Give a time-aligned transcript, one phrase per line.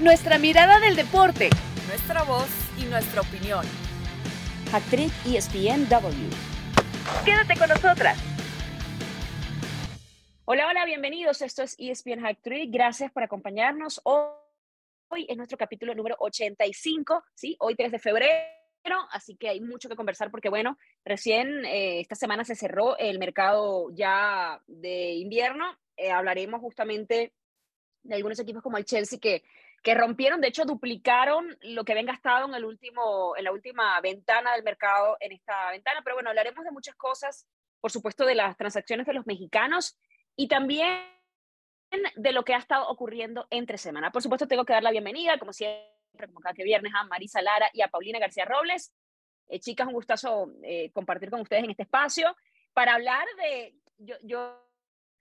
[0.00, 1.50] nuestra mirada del deporte,
[1.86, 3.66] nuestra voz y nuestra opinión.
[4.72, 6.30] Actriz ESPNW.
[7.24, 8.18] Quédate con nosotras.
[10.46, 11.42] Hola, hola, bienvenidos.
[11.42, 12.38] Esto es ESPN Hack
[12.68, 14.00] Gracias por acompañarnos.
[14.04, 17.56] Hoy es nuestro capítulo número 85, ¿sí?
[17.60, 18.40] Hoy 3 de febrero,
[19.10, 23.18] así que hay mucho que conversar porque, bueno, recién eh, esta semana se cerró el
[23.18, 25.76] mercado ya de invierno.
[25.98, 27.34] Eh, hablaremos justamente
[28.02, 29.42] de algunos equipos como el Chelsea que
[29.82, 33.98] que rompieron, de hecho duplicaron lo que habían gastado en, el último, en la última
[34.00, 37.46] ventana del mercado, en esta ventana, pero bueno, hablaremos de muchas cosas,
[37.80, 39.98] por supuesto de las transacciones de los mexicanos
[40.36, 41.00] y también
[42.14, 44.12] de lo que ha estado ocurriendo entre semana.
[44.12, 47.42] Por supuesto, tengo que dar la bienvenida, como siempre, como cada que viernes, a Marisa
[47.42, 48.92] Lara y a Paulina García Robles.
[49.48, 52.36] Eh, chicas, un gustazo eh, compartir con ustedes en este espacio
[52.72, 54.69] para hablar de, yo,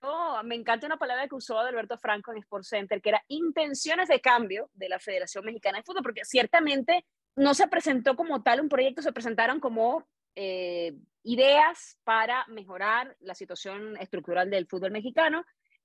[0.02, 4.07] Oh, me encanta una palabra que usó Alberto Franco en Sports Center, que era intenciones
[4.07, 8.62] de cambio de la Federación Mexicana de Fútbol, porque ciertamente no se presentó como tal
[8.62, 10.93] un proyecto, se presentaron como eh,
[11.24, 15.43] ideas para mejorar la situación estructural del fútbol mexicano,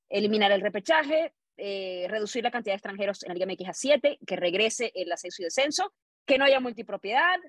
[0.09, 4.19] eliminar el repechaje, eh, reducir la cantidad de extranjeros en la Liga MX a 7,
[4.25, 5.93] que regrese el ascenso y descenso,
[6.25, 7.41] que no haya multipropiedad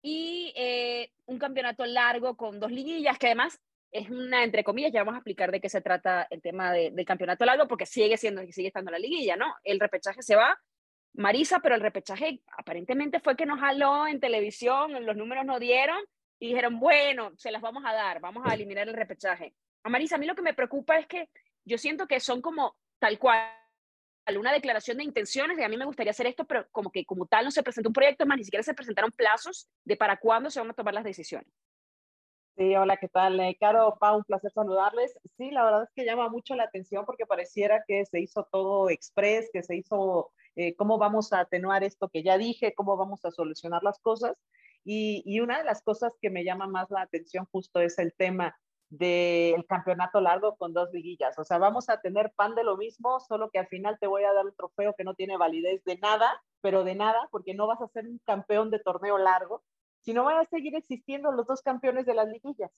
[0.00, 5.00] y eh, un campeonato largo con dos liguillas, que además es una, entre comillas, ya
[5.00, 8.42] vamos a explicar de qué se trata el tema del campeonato largo, porque sigue siendo,
[8.52, 9.54] sigue estando la liguilla, ¿no?
[9.64, 10.58] El repechaje se va,
[11.14, 15.98] Marisa, pero el repechaje aparentemente fue que nos jaló en televisión, los números no dieron,
[16.38, 19.54] y dijeron, bueno, se las vamos a dar, vamos a eliminar el repechaje.
[19.82, 21.28] A Marisa, a mí lo que me preocupa es que
[21.64, 23.48] yo siento que son como tal cual
[24.36, 27.26] una declaración de intenciones, y a mí me gustaría hacer esto, pero como que como
[27.26, 30.50] tal no se presentó un proyecto, más ni siquiera se presentaron plazos de para cuándo
[30.50, 31.48] se van a tomar las decisiones.
[32.58, 33.38] Sí, hola, ¿qué tal?
[33.38, 35.16] Eh, Caro, Pa, un placer saludarles.
[35.36, 38.90] Sí, la verdad es que llama mucho la atención porque pareciera que se hizo todo
[38.90, 43.24] express, que se hizo eh, cómo vamos a atenuar esto que ya dije, cómo vamos
[43.24, 44.36] a solucionar las cosas.
[44.84, 48.12] Y, y una de las cosas que me llama más la atención justo es el
[48.12, 48.58] tema
[48.88, 51.38] del campeonato largo con dos liguillas.
[51.38, 54.24] O sea, vamos a tener pan de lo mismo, solo que al final te voy
[54.24, 57.68] a dar un trofeo que no tiene validez de nada, pero de nada, porque no
[57.68, 59.62] vas a ser un campeón de torneo largo,
[60.00, 62.70] si no van a seguir existiendo los dos campeones de las liguillas.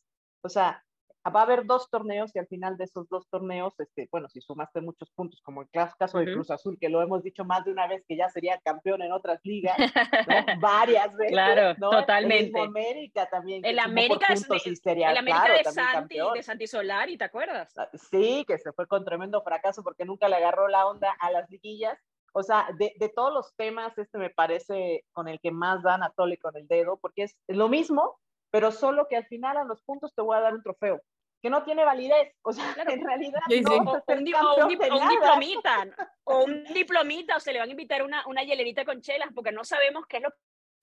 [0.43, 0.83] O sea,
[1.29, 4.41] va a haber dos torneos y al final de esos dos torneos, este, bueno, si
[4.41, 7.73] sumaste muchos puntos, como el caso de Cruz Azul, que lo hemos dicho más de
[7.73, 9.77] una vez que ya sería campeón en otras ligas,
[10.61, 11.33] varias veces.
[11.33, 12.59] Claro, totalmente.
[12.59, 13.65] El América también.
[13.65, 17.77] El América, es, el América de, Santi, de Santi Solari, ¿te acuerdas?
[17.77, 21.31] Ah, sí, que se fue con tremendo fracaso porque nunca le agarró la onda a
[21.31, 21.99] las liguillas
[22.33, 26.03] o sea, de, de, todos los temas, este me parece con el que más dan
[26.03, 28.19] a tole con el dedo, porque es lo mismo,
[28.51, 31.01] pero solo que al final a los puntos te voy a dar un trofeo,
[31.43, 32.35] que no tiene validez.
[32.43, 35.87] O sea, en realidad no Un, un, diplomita,
[36.25, 39.53] o un diplomita, o se le van a invitar una, una hielerita con chelas, porque
[39.53, 40.31] no sabemos qué es lo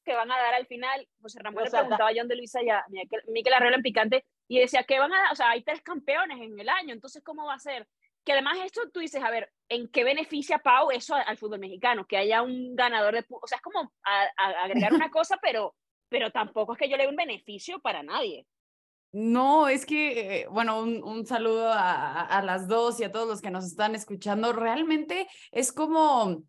[0.03, 1.07] que van a dar al final.
[1.22, 2.86] José Ramón le preguntaba a John de Luisa y a
[3.28, 5.31] Miquel Arreola en Picante, y decía, ¿qué van a dar?
[5.31, 7.88] O sea, hay tres campeones en el año, entonces, ¿cómo va a ser?
[8.27, 12.05] Que además esto tú dices, a ver, ¿en qué beneficia Pau eso al, fútbol mexicano?
[12.05, 13.25] Que haya un ganador de...
[13.29, 13.89] O sea, es como
[14.35, 15.73] agregar una cosa, pero,
[16.09, 18.45] pero tampoco es que yo le dé un beneficio para nadie.
[19.13, 23.29] No, es que, eh, bueno, un, un saludo a, a, las dos y a todos
[23.29, 24.51] los que nos están escuchando.
[24.51, 26.44] Realmente es como,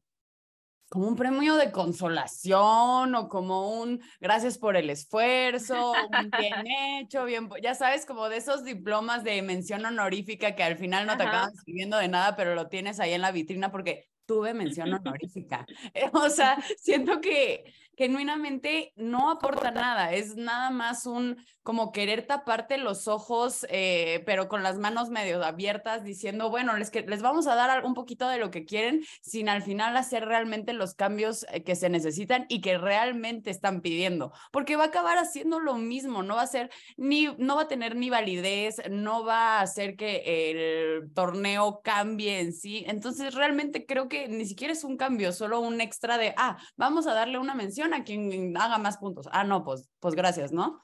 [0.88, 6.66] como un premio de consolación o como un gracias por el esfuerzo, un bien
[7.00, 11.16] hecho, bien, ya sabes, como de esos diplomas de mención honorífica que al final no
[11.16, 14.92] te acaban sirviendo de nada, pero lo tienes ahí en la vitrina porque tuve mención
[14.92, 15.66] honorífica.
[16.12, 17.64] o sea, siento que
[17.98, 24.48] genuinamente no aporta nada, es nada más un como querer taparte los ojos, eh, pero
[24.48, 28.38] con las manos medio abiertas, diciendo, bueno, les, les vamos a dar un poquito de
[28.38, 32.60] lo que quieren, sin al final hacer realmente los cambios eh, que se necesitan y
[32.60, 36.70] que realmente están pidiendo, porque va a acabar haciendo lo mismo, no va a ser
[36.96, 42.38] ni, no va a tener ni validez, no va a hacer que el torneo cambie
[42.38, 46.32] en sí, entonces realmente creo que ni siquiera es un cambio, solo un extra de,
[46.36, 49.28] ah, vamos a darle una mención a quien haga más puntos.
[49.32, 50.82] Ah, no, pues, pues gracias, ¿no?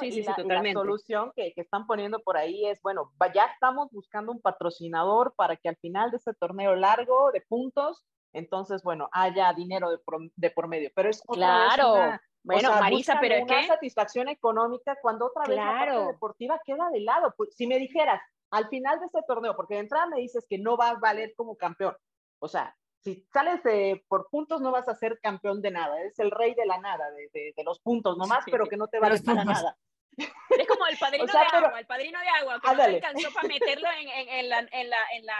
[0.00, 0.74] sí, sí, la, totalmente.
[0.74, 5.34] la, solución que, que, están poniendo por ahí es, bueno, ya estamos buscando un patrocinador
[5.36, 9.98] para que al final de ese torneo largo de puntos, entonces, bueno, haya dinero de
[9.98, 10.90] por, de por medio.
[10.94, 12.18] Pero es claro.
[12.42, 17.00] bueno, Marisa, pero es que satisfacción económica cuando otra vez la parte deportiva queda de
[17.00, 17.32] lado.
[17.36, 18.20] Pues, si me dijeras
[18.50, 21.32] al final de ese torneo, porque de entrada me dices que no va a valer
[21.36, 21.96] como campeón,
[22.40, 23.60] o sea, si sales
[24.08, 27.10] por puntos no vas a ser campeón de nada, eres el rey de la nada,
[27.10, 29.76] de, de, los puntos nomás, pero que no te vale para nada.
[30.58, 33.48] Es como el padrino de agua, el padrino de agua, que no te alcanzó para
[33.48, 35.36] meterlo en, en, en, la, en, la, en, la,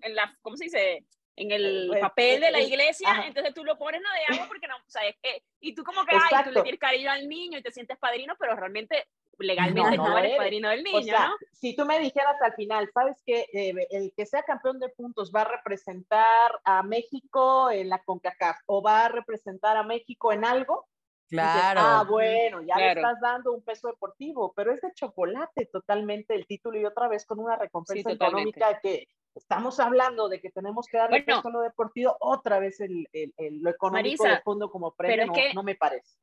[0.00, 1.04] en, la, ¿cómo se dice?
[1.36, 3.26] en el Eh, papel de la eh, iglesia, ajá.
[3.26, 5.84] entonces tú lo pones no de agua porque no, o sea, es que- y tú
[5.84, 9.06] como que, ay, tú le tienes cariño al niño y te sientes padrino, pero realmente
[9.38, 11.34] legalmente No, no, no eres padrino del niño, O sea, ¿no?
[11.52, 13.46] si tú me dijeras al final, ¿sabes que
[13.90, 18.82] el que sea campeón de puntos va a representar a México en la CONCACAF o
[18.82, 20.86] va a representar a México en algo?
[21.30, 21.80] Dices, Claro.
[21.82, 23.00] ah, bueno, ya Claro.
[23.02, 27.06] le estás dando un peso deportivo, pero es de chocolate totalmente el título y otra
[27.06, 31.36] vez con una recompensa económica que estamos hablando de que tenemos que darle Bueno.
[31.42, 34.92] peso a lo deportivo, otra vez el, el- el- lo económico de Marisa, fondo como
[34.94, 36.16] pero premio es no, que- no me parece.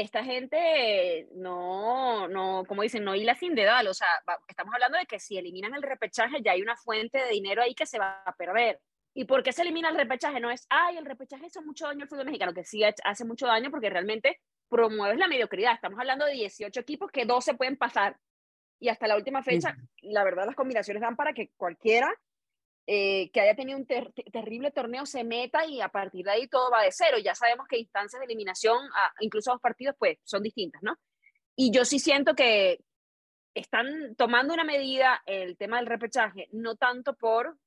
[0.00, 3.86] Esta gente no, no, como dicen, no hila sin dedal.
[3.88, 7.18] O sea, va- estamos hablando de que si eliminan el repechaje, ya hay una fuente
[7.18, 8.80] de dinero ahí que se va a perder.
[9.14, 10.38] ¿Y por qué se elimina el repechaje?
[10.40, 13.24] No es, ay, el repechaje hizo mucho daño al fútbol mexicano, que sí ha- hace
[13.24, 15.74] mucho daño porque realmente promueves la mediocridad.
[15.74, 18.16] Estamos hablando de 18 equipos que 12 pueden pasar.
[18.80, 22.14] Y hasta la última fecha, la verdad, las combinaciones dan para que cualquiera
[22.90, 26.48] eh, que haya tenido un ter- terrible torneo se meta y a partir de ahí
[26.48, 27.18] todo va de cero.
[27.22, 30.96] Ya sabemos que instancias de eliminación, a- incluso dos partidos, pues son distintas, ¿no?
[31.54, 32.80] Y yo sí siento que
[33.54, 37.58] están tomando una medida el tema del repechaje, no tanto por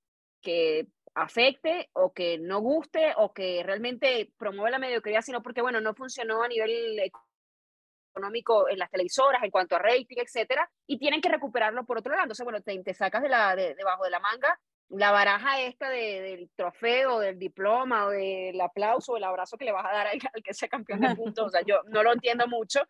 [0.41, 5.81] que afecte o que no guste o que realmente promueva la mediocridad, sino porque, bueno,
[5.81, 6.97] no funcionó a nivel
[8.13, 12.12] económico en las televisoras en cuanto a rating, etcétera, y tienen que recuperarlo por otro
[12.12, 12.24] lado.
[12.24, 14.59] Entonces, bueno, te, te sacas de la, de, debajo de la manga
[14.91, 19.65] la baraja esta de, del trofeo, del diploma, o del aplauso, o el abrazo que
[19.65, 21.47] le vas a dar al, al que sea campeón de puntos.
[21.47, 22.81] O sea, yo no lo entiendo mucho,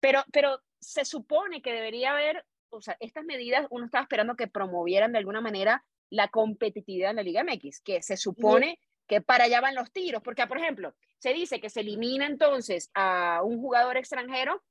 [0.00, 4.48] pero, pero se supone que debería haber, o sea, estas medidas uno estaba esperando que
[4.48, 9.44] promovieran de alguna manera la competitividad en la Liga MX, que se supone que para
[9.44, 13.60] allá van los tiros, porque, por ejemplo, se dice que se elimina entonces a un
[13.60, 14.62] jugador extranjero,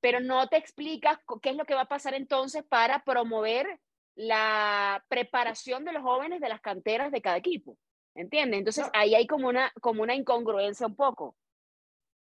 [0.00, 3.80] pero no te explicas qué es lo que va a pasar entonces para promover
[4.14, 7.76] la preparación de los jóvenes de las canteras de cada equipo.
[8.14, 8.58] ¿Entiendes?
[8.58, 8.90] Entonces No.
[8.94, 11.34] ahí hay como una, como una incongruencia un poco.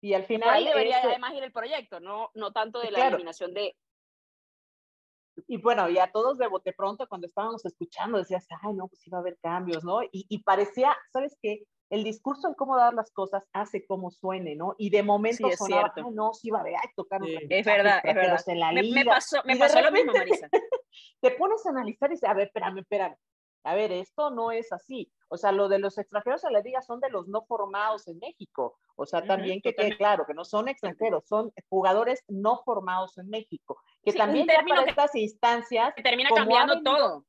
[0.04, 2.92] Y al Por final, ahí debería este, además ir el proyecto, no, no tanto de
[2.92, 3.16] la Claro.
[3.16, 3.75] eliminación de...
[5.48, 9.01] y bueno, y a todos de bote pronto cuando estábamos escuchando decías, ay, no, pues
[9.12, 10.04] va a haber cambios, ¿no?
[10.04, 11.63] Y, y parecía, ¿sabes qué?
[11.89, 14.75] El discurso en cómo dar las cosas hace como suene, ¿no?
[14.77, 16.10] Y de momento Sí, es sonaba, cierto.
[16.10, 17.38] ay, no, sí va a haber, ay, tocaron Sí.
[17.50, 18.72] Es verdad, es verdad.
[18.74, 20.50] Me, me pasó, me de pasó lo mismo, repente- Marisa.
[21.19, 23.15] Te pones a analizar y dices, a ver, espérame, espérame.
[23.63, 25.11] A ver, esto no es así.
[25.29, 28.17] O sea, lo de los extranjeros en la liga son de los no formados en
[28.17, 28.77] México.
[28.95, 33.29] O sea, también que quede claro que no son extranjeros, son jugadores no formados en
[33.29, 33.79] México.
[34.03, 37.25] Que Sí, también ya para que- estas instancias Que termina cambiando venido- todo.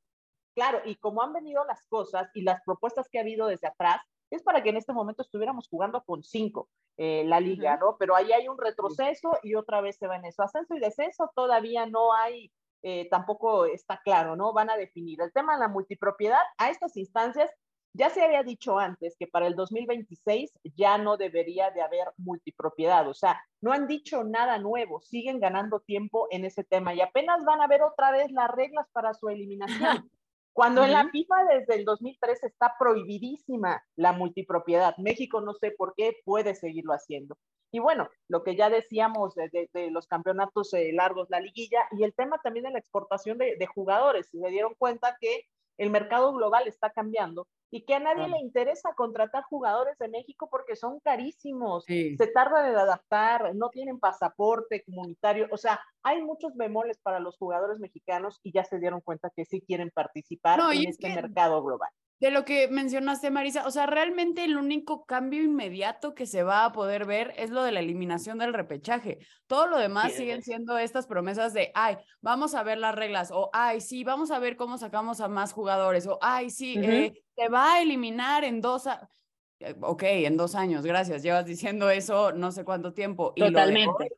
[0.55, 4.01] Claro, y como han venido las cosas y las propuestas que ha habido desde atrás,
[4.31, 6.69] es para que en este momento estuviéramos jugando con cinco
[6.99, 7.97] eh, la liga, ¿no?
[7.99, 10.43] Pero ahí hay un retroceso y otra vez se va en eso.
[10.43, 12.53] Ascenso y descenso todavía no hay,
[12.83, 14.53] eh, tampoco está claro, ¿no?
[14.53, 15.21] Van a definir.
[15.21, 17.51] El tema de la multipropiedad, a estas instancias,
[17.95, 23.07] ya se había dicho antes que para el 2026 ya no debería de haber multipropiedad,
[23.07, 27.45] o sea, no han dicho nada nuevo, siguen ganando tiempo en ese tema y apenas
[27.45, 30.11] van a ver otra vez las reglas para su eliminación.
[30.53, 31.09] Cuando en la.
[31.11, 36.93] FIFA desde el 2003 está prohibidísima la multipropiedad, México no sé por qué puede seguirlo
[36.93, 37.37] haciendo.
[37.75, 41.81] Y bueno, lo que ya decíamos de, de- de los campeonatos eh, largos, la liguilla,
[41.93, 44.29] y el tema también de la exportación de, de jugadores.
[44.29, 45.47] Se dieron cuenta que
[45.79, 48.33] el mercado global está cambiando y que a nadie Claro.
[48.35, 52.17] le interesa contratar jugadores de México porque son carísimos, Sí.
[52.19, 57.37] se tardan en adaptar, no tienen pasaporte comunitario, o sea, hay muchos bemoles para los
[57.39, 61.09] jugadores mexicanos y ya se dieron cuenta que sí quieren participar No, en es este
[61.09, 61.91] que- mercado global.
[62.23, 66.65] De lo que mencionaste, Marisa, o sea, realmente el único cambio inmediato que se va
[66.65, 69.19] a poder ver es lo de la eliminación del repechaje.
[69.49, 73.51] Todo lo demás siguen siendo estas promesas de, ay, vamos a ver las reglas, o
[73.53, 77.49] ay, sí, vamos a ver cómo sacamos a más jugadores, o ay, sí, eh, te
[77.49, 79.11] va a eliminar en dos, a-
[79.81, 83.33] ok, en dos años, gracias, llevas diciendo eso no sé cuánto tiempo.
[83.35, 83.91] Y lo de Totalmente.
[83.99, 84.09] hoy,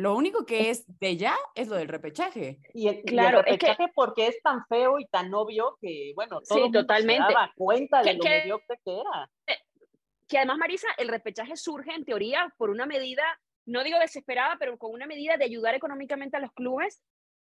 [0.00, 2.58] lo único que es de ya es lo del repechaje.
[2.74, 5.76] Y el, y el Claro, es que- repechaje porque es tan feo y tan obvio
[5.80, 7.26] que, bueno, todo Sí, el mundo totalmente.
[7.28, 9.30] se daba cuenta de Que- lo que- mediocre que era.
[10.28, 13.24] que además, Marisa, el repechaje surge en teoría por una medida,
[13.66, 17.02] no digo desesperada, pero con una medida de ayudar económicamente a los clubes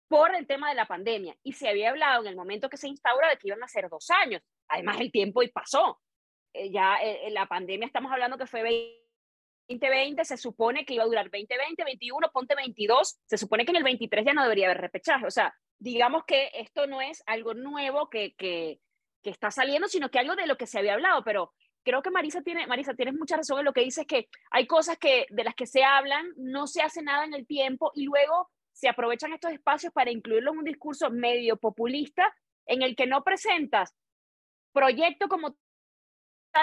[0.08, 1.36] por el tema de la pandemia.
[1.42, 3.88] Y se había hablado en el momento que se instaura de que iban a ser
[3.88, 4.42] dos años.
[4.68, 6.00] Además, el tiempo y pasó.
[6.52, 8.62] Eh, ya eh, la pandemia, estamos hablando que fue
[9.68, 13.76] 2020, se supone que iba a durar 2020, 21, ponte 22, se supone que en
[13.76, 15.26] el 23 ya no debería haber repechaje.
[15.26, 18.80] O sea, digamos que esto no es algo nuevo que, que,
[19.22, 21.52] que está saliendo, sino que algo de lo que se había hablado, pero
[21.82, 24.98] creo que Marisa tiene, Marisa, tienes mucha razón en lo que dices, que hay cosas
[24.98, 28.50] que, de las que se hablan, no se hace nada en el tiempo y luego
[28.72, 32.34] se aprovechan estos espacios para incluirlo en un discurso medio populista
[32.66, 33.94] en el que no presentas
[34.72, 35.56] proyecto como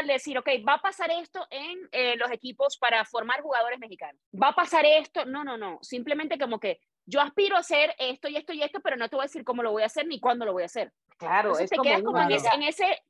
[0.08, 4.22] decir, ok, va a pasar esto en eh, los equipos para formar jugadores mexicanos.
[4.34, 5.26] Va a pasar esto.
[5.26, 5.80] No, no, no.
[5.82, 9.16] Simplemente como que yo aspiro a hacer esto y esto y esto, pero no te
[9.16, 10.92] voy a decir cómo lo voy a hacer ni cuándo lo voy a hacer.
[11.18, 13.04] Claro, Entonces es te como quedas como en ese, en ese-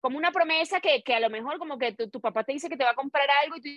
[0.00, 2.68] como una promesa que, que a lo mejor como que tu, tu papá te dice
[2.68, 3.68] que te va a comprar algo y tú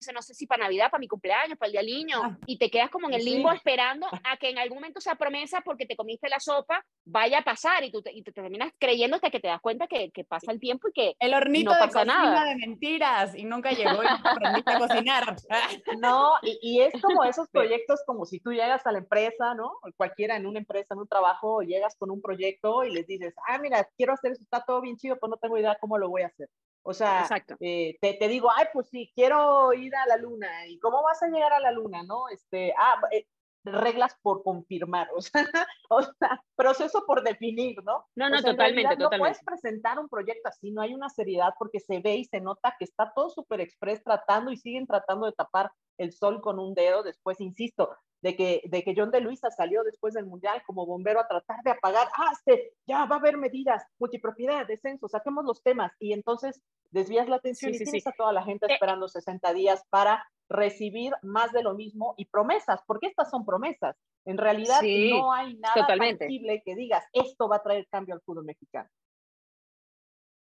[0.00, 2.38] dices, no sé si para Navidad, para mi cumpleaños, para el día del niño, Ah.
[2.46, 3.30] y te quedas como en el Sí.
[3.30, 7.38] limbo esperando a que en algún momento esa promesa, porque te comiste la sopa, vaya
[7.38, 10.10] a pasar y tú te, y te terminas creyendo hasta que te das cuenta que,
[10.10, 12.44] que pasa el tiempo y que El hornito No de pasa cocina nada.
[12.44, 15.36] de mentiras y nunca llegó y aprendiste a cocinar.
[16.00, 19.72] No, y, y es como esos proyectos como si tú llegas a la empresa, ¿no?
[19.96, 23.58] Cualquiera en una empresa, en un trabajo, llegas con un proyecto y les dices, ah,
[23.58, 26.22] mira, quiero hacer eso, está todo bien chido, pues no tengo idea cómo lo voy
[26.22, 26.48] a hacer.
[26.88, 27.28] O sea,
[27.60, 30.66] eh, te, te digo, ay, pues sí, quiero ir a la luna.
[30.66, 32.30] ¿Y cómo vas a llegar a la luna, no?
[32.30, 33.26] Este, ah, eh,
[33.62, 35.46] reglas por confirmar, o sea,
[35.90, 38.06] o sea, proceso por definir, ¿no?
[38.16, 39.18] No, O no, sea, totalmente, realidad No totalmente.
[39.18, 42.74] puedes presentar un proyecto así, no hay una seriedad porque se ve y se nota
[42.78, 46.72] que está todo súper express tratando y siguen tratando de tapar el sol con un
[46.74, 47.02] dedo.
[47.02, 51.20] Después, insisto, de que, de que John de Luisa salió después del Mundial como bombero
[51.20, 55.62] a tratar de apagar, ah, este, ya va a haber medidas, multipropiedad, descenso, saquemos los
[55.62, 56.60] temas y entonces
[56.90, 58.08] desvías la atención Sí, y sí, tienes sí.
[58.08, 62.24] a toda la gente Eh, esperando 60 días para recibir más de lo mismo y
[62.24, 63.96] promesas, porque estas son promesas.
[64.24, 68.44] En realidad no hay nada tangible que digas, esto va a traer cambio al fútbol
[68.44, 68.88] mexicano.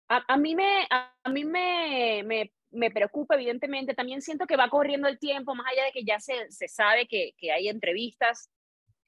[0.09, 3.93] A, a mí, me, a, a mí me, me, me preocupa, evidentemente.
[3.93, 7.07] También siento que va corriendo el tiempo, más allá de que ya se, se sabe
[7.07, 8.49] que, que hay entrevistas.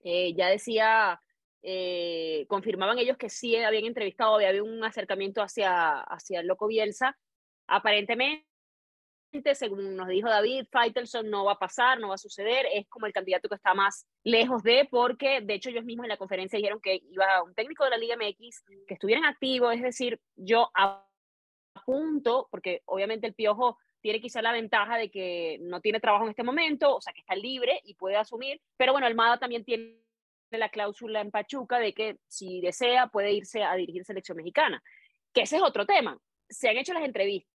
[0.03, 1.22] Eh, ya decía,
[1.63, 7.18] eh, confirmaban ellos que sí habían entrevistado, había un acercamiento hacia, hacia el Loco Bielsa.
[7.68, 8.46] Aparentemente,
[9.53, 13.06] según nos dijo David, Faitelson no va a pasar, no va a suceder, es como
[13.06, 16.58] el candidato que está más lejos de, porque de hecho ellos mismos en la conferencia
[16.58, 20.70] dijeron que iba un técnico de la Liga MX, que estuvieran activos, es decir, yo
[21.81, 26.31] apunto, porque obviamente el Piojo tiene quizá la ventaja de que no tiene trabajo en
[26.31, 30.01] este momento, o sea que está libre y puede asumir, pero bueno, Almada también tiene
[30.51, 34.83] la cláusula en Pachuca de que si desea puede irse a dirigir selección mexicana,
[35.33, 36.17] que ese es otro tema.
[36.50, 37.47] Se han hecho las entrevistas,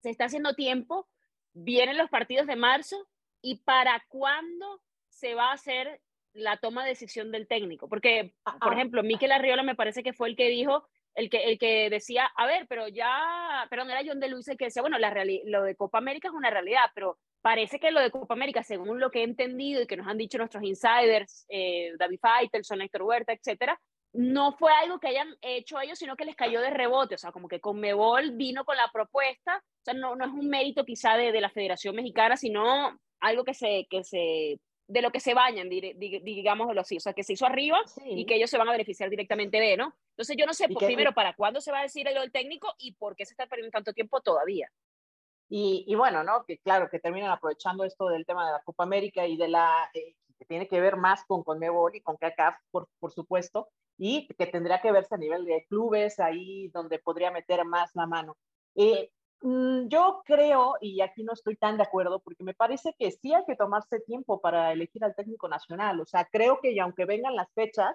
[0.00, 1.08] se está haciendo tiempo,
[1.52, 3.08] vienen los partidos de marzo
[3.42, 6.00] y para cuándo se va a hacer
[6.34, 10.28] la toma de decisión del técnico, porque por ejemplo, Miquel Arriola me parece que fue
[10.28, 10.86] el que dijo
[11.16, 14.58] el que, el que decía, a ver, pero ya, perdón, era John de Luis el
[14.58, 18.00] que decía, bueno, la lo de Copa América es una realidad, pero parece que lo
[18.00, 21.46] de Copa América, según lo que he entendido y que nos han dicho nuestros insiders,
[21.48, 23.80] eh, David Faitelson, Héctor Huerta, etcétera,
[24.12, 27.32] no fue algo que hayan hecho ellos, sino que les cayó de rebote, o sea,
[27.32, 31.16] como que Conmebol vino con la propuesta, o sea, no, no es un mérito quizá
[31.16, 34.58] de, de la Federación Mexicana, sino algo que se, que se,
[34.88, 38.36] de lo que se bañan, digámoslo así, o sea, que se hizo arriba y que
[38.36, 39.94] ellos se van a beneficiar directamente de, ¿no?
[40.10, 42.72] Entonces yo no sé, pues, primero, para cuándo se va a decir lo del técnico
[42.78, 44.70] y por qué se está perdiendo tanto tiempo todavía.
[45.48, 46.44] Y, y bueno, ¿no?
[46.44, 49.90] Que claro, que terminan aprovechando esto del tema de la Copa América y de la,
[49.94, 54.28] eh, que tiene que ver más con Conmebol y con CACAF, por, por supuesto, y
[54.28, 58.36] que tendría que verse a nivel de clubes, ahí donde podría meter más la mano.
[58.74, 63.34] Eh, yo creo, y aquí no estoy tan de acuerdo, porque me parece que sí
[63.34, 66.00] hay que tomarse tiempo para elegir al técnico nacional.
[66.00, 67.94] O sea, creo que aunque vengan las fechas,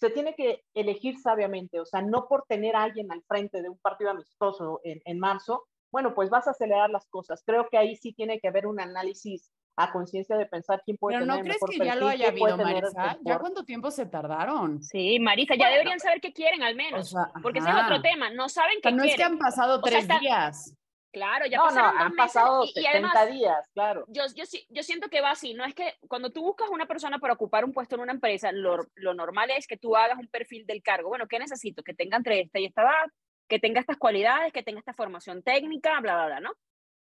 [0.00, 1.80] se tiene que elegir sabiamente.
[1.80, 5.18] O sea, no por tener a alguien al frente de un partido amistoso en, en
[5.18, 7.42] marzo, bueno, pues vas a acelerar las cosas.
[7.46, 11.16] Creo que ahí sí tiene que haber un análisis a conciencia de pensar quién puede
[11.18, 13.18] Pero tener ¿no crees mejor que ya lo perfil, haya habido, Marisa?
[13.22, 14.82] ¿Ya cuánto tiempo se tardaron?
[14.82, 15.72] Sí, Marisa, ya Bueno.
[15.72, 18.78] deberían saber qué quieren al O menos, sea, porque ese es otro tema, no saben
[18.78, 19.32] O qué sea, no es que quieren.
[19.34, 20.74] han pasado O sea, tres está- días.
[21.12, 24.04] Claro, ya no, no, pasaron dos han meses pasado y, y 70 además días, claro.
[24.08, 26.84] yo, yo, sí- yo siento que va así, no es que cuando tú buscas una
[26.86, 30.18] persona para ocupar un puesto en una empresa, lo, lo normal es que tú hagas
[30.18, 31.08] un perfil del cargo.
[31.08, 31.82] Bueno, ¿qué necesito?
[31.82, 33.10] Que tenga entre esta y esta edad,
[33.48, 36.52] que tenga estas cualidades, que tenga esta formación técnica, bla, bla, bla, ¿no?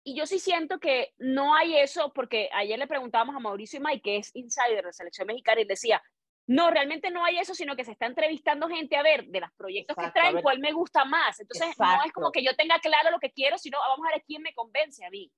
[0.08, 3.84] Y yo sí siento que no hay eso, porque ayer le preguntábamos a Mauricio y
[3.84, 6.02] Mike, que es insider de selección mexicana, y decía,
[6.48, 9.52] no, realmente no hay eso, sino que se está entrevistando gente a ver de los
[9.58, 11.42] proyectos Exacto, que traen, cuál me gusta más.
[11.42, 12.12] Entonces, no es Exacto.
[12.14, 14.54] como que yo tenga claro lo que quiero, sino "Ah, vamos a ver quién me
[14.54, 15.30] convence a mí.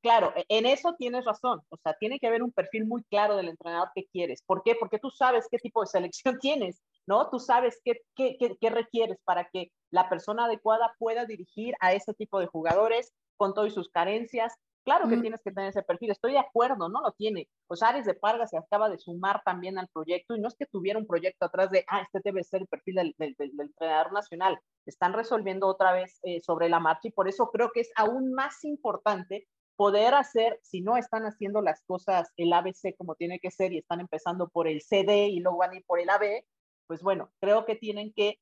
[0.00, 1.60] Claro, e- en eso tienes razón.
[1.68, 4.40] O sea, tiene que haber un perfil muy claro del entrenador que quieres.
[4.40, 4.74] ¿Por qué?
[4.74, 7.28] Porque tú sabes qué tipo de selección tienes, ¿no?
[7.28, 11.92] Tú sabes qué, qué, qué, qué requieres para que la persona adecuada pueda dirigir a
[11.92, 14.54] ese tipo de jugadores con todas sus carencias.
[14.84, 15.20] Claro que Mm.
[15.20, 16.10] tienes que tener ese perfil.
[16.10, 17.48] Estoy de acuerdo, no lo tiene.
[17.66, 20.64] Pues Ares de Parga se acaba de sumar también al proyecto y no es que
[20.66, 23.66] tuviera un proyecto atrás de, ah, este debe ser el perfil del, del, del- del
[23.68, 24.58] entrenador nacional.
[24.86, 28.32] Están resolviendo otra vez eh, sobre la marcha y por eso creo que es aún
[28.32, 33.50] más importante poder hacer, si no están haciendo las cosas el ABC como tiene que
[33.50, 36.42] ser y están empezando por el CD y luego van a ir por el AB,
[36.88, 38.38] pues bueno, creo que tienen que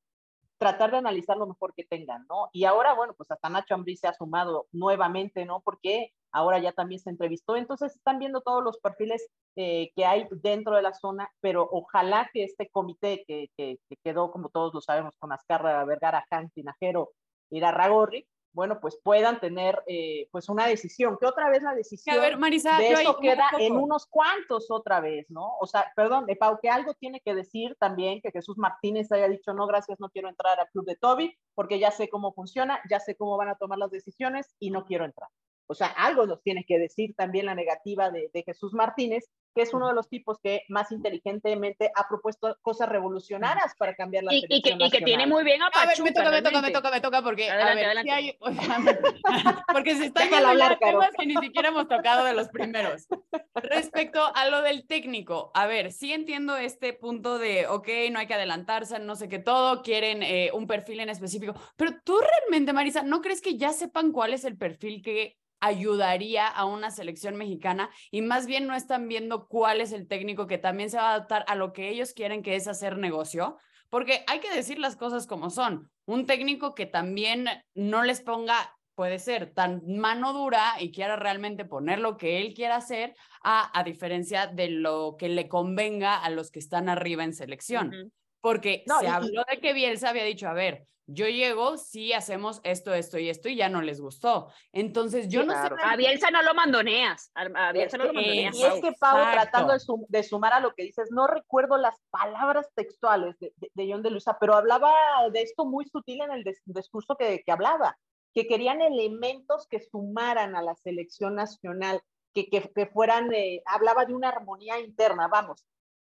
[0.58, 2.48] tratar de analizar lo mejor que tengan, ¿no?
[2.52, 5.60] Y ahora, bueno, pues hasta Nacho Ambrí se ha sumado nuevamente, ¿no?
[5.60, 10.26] Porque ahora ya también se entrevistó, entonces están viendo todos los perfiles eh, que hay
[10.30, 14.74] dentro de la zona, pero ojalá que este comité que, que, que quedó, como todos
[14.74, 17.12] lo sabemos, con Azcarra, Vergara, Han, Tinajero,
[17.50, 22.20] Ragorri, bueno, pues puedan tener eh, pues una decisión, que otra vez la decisión a
[22.22, 25.58] ver, Marisa, de eso queda en unos cuantos otra vez, ¿no?
[25.60, 29.28] O sea, perdón, de Pau, que algo tiene que decir también que Jesús Martínez haya
[29.28, 32.80] dicho, no, gracias, no quiero entrar al club de Toby, porque ya sé cómo funciona,
[32.88, 35.28] ya sé cómo van a tomar las decisiones y no quiero entrar.
[35.68, 39.72] O sea, algo nos tiene que decir también la negativa de, Jesús Martínez, que es
[39.72, 44.44] uno de los tipos que más inteligentemente ha propuesto cosas revolucionarias para cambiar la y,
[44.48, 45.82] y, que, y que, tiene muy bien a Pachuca.
[45.82, 48.10] A ver, me toca, me toca, me toca, me toca, porque, adelante, a ver, Si
[48.10, 48.38] hay,
[49.72, 53.06] porque se están yendo ya temas que ni siquiera hemos tocado de los primeros.
[53.54, 58.26] Respecto a lo del técnico, a ver, sí entiendo este punto de, ok, no hay
[58.26, 62.72] que adelantarse, no sé qué todo, quieren eh, un perfil en específico, pero tú realmente,
[62.72, 67.36] Marisa, ¿no crees que ya sepan cuál es el perfil que ayudaría a una selección
[67.36, 71.10] mexicana y más bien no están viendo cuál es el técnico que también se va
[71.10, 73.58] a adaptar a lo que ellos quieren que es hacer negocio,
[73.90, 75.90] porque hay que decir las cosas como son.
[76.04, 81.64] Un técnico que también no les ponga, puede ser tan mano dura y quiera realmente
[81.64, 86.30] poner lo que él quiera hacer, a, a diferencia de lo que le convenga a
[86.30, 88.12] los que están arriba en selección.
[88.40, 92.92] Porque se habló de que Bielsa había dicho, a ver, yo llego, sí hacemos esto,
[92.92, 94.48] esto y esto y ya no les gustó.
[94.72, 95.70] Entonces, yo no sé.
[95.82, 97.30] A Bielsa no lo mandoneas.
[97.34, 98.56] A Bielsa no lo mandoneas.
[98.56, 99.72] Y es que, Pau, tratando
[100.08, 104.10] de, sumar a lo que dices, no recuerdo las palabras textuales de, de, John de
[104.10, 104.92] Luisa, pero hablaba
[105.32, 107.96] de esto muy sutil en el discurso que, que, hablaba,
[108.34, 112.00] que querían elementos que sumaran a la selección nacional,
[112.34, 115.64] que, que, fueran, eh, hablaba de una armonía interna, vamos,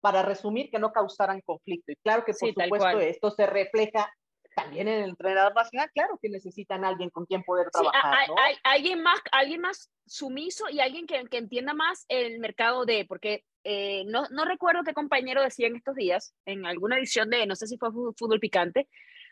[0.05, 1.91] para resumir, que no causaran conflicto.
[1.91, 4.13] Y claro que, por supuesto, esto se refleja
[4.55, 8.15] también en el entrenador nacional, claro que necesitan alguien con quien poder trabajar.
[8.15, 12.85] hay, hay, alguien, más, alguien más sumiso y alguien que, que entienda más el mercado
[12.85, 17.31] de, porque eh, no, no recuerdo qué compañero decía en estos días, en alguna edición
[17.31, 18.87] de, no sé si fue Fútbol Picante,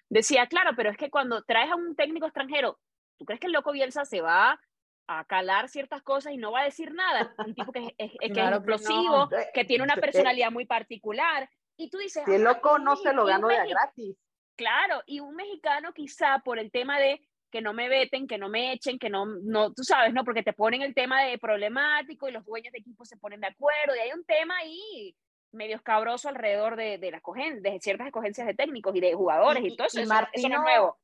[0.09, 2.81] decía, claro, pero es que cuando traes a un técnico extranjero,
[3.19, 4.59] ¿tú crees que el loco Bielsa se va
[5.07, 7.35] a calar ciertas cosas y no va a decir nada?
[7.38, 11.49] Un tipo que es, que es explosivo, que, tiene una personalidad muy particular.
[11.77, 12.27] Y tú dices...
[12.29, 14.17] el loco no se lo ganó ya gratis.
[14.57, 18.49] Claro, y un mexicano quizá por el tema de que no me veten, que no
[18.49, 20.25] me echen, que no, no, tú sabes, ¿no?
[20.25, 23.49] Porque te ponen el tema de problemático y los dueños de equipo se ponen de
[23.49, 25.15] acuerdo y hay un tema ahí
[25.53, 27.23] medio escabroso alrededor de, de, las
[27.61, 30.99] de ciertas escogencias de técnicos y de jugadores y, todo eso, eso, no es nuevo.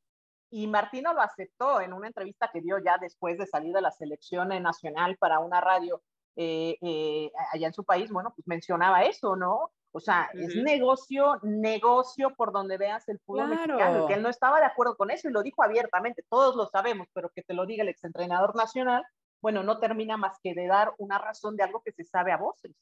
[0.51, 3.91] Y Martino lo aceptó en una entrevista que dio ya después de salir de la
[3.91, 6.03] selección nacional para una radio
[6.37, 9.73] eh, eh, allá en su país, bueno, pues mencionaba eso, ¿no?
[9.91, 14.07] O sea, es negocio, negocio por donde veas el fútbol mexicano.
[14.07, 16.25] Que él no estaba de acuerdo con eso y lo dijo abiertamente.
[16.29, 19.03] Todos lo sabemos, pero que te lo diga el exentrenador nacional,
[19.41, 22.37] bueno, no termina más que de dar una razón de algo que se sabe a
[22.37, 22.73] voces.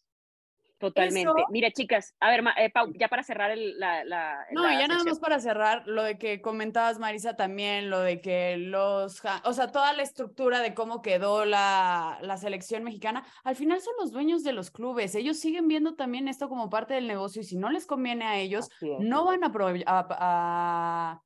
[0.79, 1.33] Totalmente.
[1.51, 5.03] Mira, chicas, a ver, eh, Pau, ya para cerrar el, la, la, No, ya nada
[5.05, 9.73] más para cerrar, lo de que comentabas, Marisa, también, lo de que los, o sea,
[9.73, 14.43] toda la estructura de cómo quedó la, la selección mexicana, al final son los dueños
[14.43, 17.71] de los clubes, ellos siguen viendo también esto como parte del negocio y si no
[17.71, 18.69] les conviene a ellos,
[19.01, 19.53] no van a,
[19.87, 21.23] a, a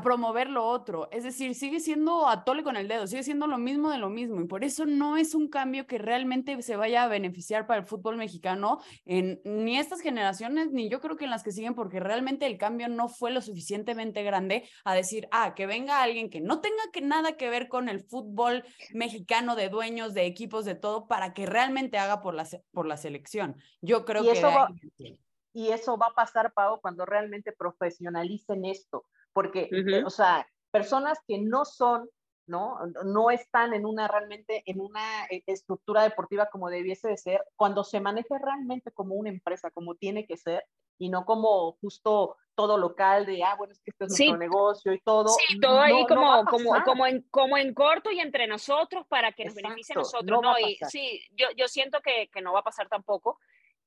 [0.00, 1.08] promover lo otro.
[1.10, 4.40] Es decir, sigue siendo atole con el dedo, sigue siendo lo mismo de lo mismo.
[4.40, 7.86] Y por eso no es un cambio que realmente se vaya a beneficiar para el
[7.86, 11.98] fútbol mexicano en ni estas generaciones, ni yo creo que en las que siguen, porque
[11.98, 16.40] realmente el cambio no fue lo suficientemente grande a decir, ah, que venga alguien que
[16.40, 20.76] no tenga que nada que ver con el fútbol mexicano de dueños, de equipos, de
[20.76, 23.56] todo, para que realmente haga por la, por la selección.
[23.80, 25.18] Yo creo que...
[25.52, 31.18] y eso va a pasar, Pau, cuando realmente profesionalicen esto porque, eh, o sea, personas
[31.26, 32.08] que no son,
[32.46, 32.78] ¿no?
[33.04, 37.84] No están en una realmente, en una eh, estructura deportiva como debiese de ser, cuando
[37.84, 40.64] se maneja realmente como una empresa, como tiene que ser,
[40.98, 44.92] y no como justo todo local de, ah, bueno, es que este es nuestro negocio
[44.92, 45.28] y todo.
[45.28, 49.46] Sí, todo ahí como, como, como, en, como en corto y entre nosotros para que
[49.46, 50.40] nos beneficie a nosotros.
[50.42, 53.38] No, y, sí, yo, yo siento que, que, no va a pasar tampoco.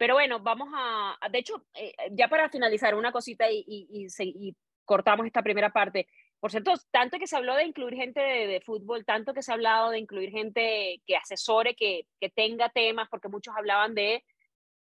[0.04, 4.56] Pero bueno, vamos a, de hecho, eh, ya para finalizar una cosita y, y, y,
[4.84, 6.10] cortamos esta primera parte.
[6.42, 9.56] Por cierto, tanto que se habló de incluir gente de, fútbol, tanto que se ha
[9.56, 14.26] hablado de incluir gente que asesore, que, que, tenga temas, porque muchos hablaban de,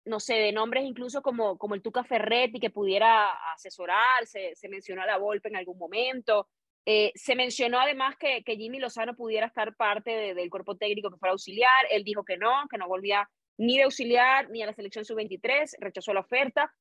[0.05, 4.68] no sé, de nombres incluso como, como el Tuca Ferretti, que pudiera asesorar, se, se
[4.68, 6.46] mencionó a la Volpe en algún momento.
[6.87, 11.18] Eh, se mencionó además que, que, Jimmy Lozano pudiera estar parte del cuerpo técnico que
[11.18, 11.87] fuera auxiliar.
[11.90, 13.29] Él dijo que no, que no volvía
[13.61, 16.73] ni de auxiliar ni a la selección sub-23, rechazó la oferta.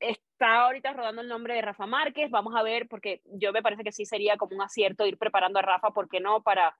[0.00, 3.84] está ahorita rodando el nombre de Rafa Márquez, vamos a ver, porque yo me parece
[3.84, 6.42] que sí sería como un acierto ir preparando a Rafa, ¿por qué no?
[6.42, 6.74] Para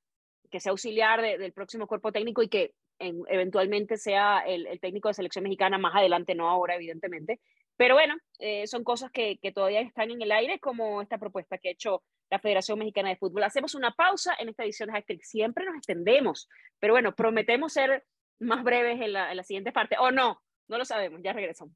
[0.50, 5.42] que sea auxiliar del próximo cuerpo técnico y que eventualmente sea el, técnico de selección
[5.42, 7.40] mexicana más adelante, no ahora, evidentemente.
[7.76, 11.58] Pero bueno, eh, son cosas que, que, todavía están en el aire, como esta propuesta
[11.58, 13.42] que ha hecho la Federación Mexicana de Fútbol.
[13.42, 15.22] Hacemos una pausa en esta edición de Hashtag.
[15.22, 18.02] Siempre nos extendemos, pero bueno, prometemos ser
[18.38, 19.96] más breves en la, en la siguiente parte.
[19.98, 21.74] O no, no lo sabemos, ya regresamos.